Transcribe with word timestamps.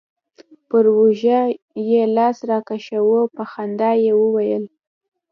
پر 0.69 0.83
اوږه 0.95 1.41
يې 1.89 2.01
لاس 2.15 2.37
راكښېښوو 2.49 3.21
په 3.35 3.43
خندا 3.51 3.91
يې 4.03 4.13
وويل. 4.21 4.63